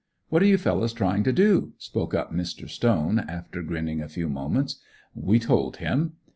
"What 0.29 0.41
are 0.41 0.47
you 0.47 0.57
fellows 0.57 0.93
trying 0.93 1.21
to 1.25 1.31
do?" 1.31 1.73
spoke 1.77 2.15
up 2.15 2.33
Mr. 2.33 2.67
Stone, 2.67 3.19
after 3.19 3.61
grinning 3.61 4.01
a 4.01 4.09
few 4.09 4.27
moments. 4.29 4.79
We 5.13 5.37
told 5.37 5.77
him. 5.77 6.13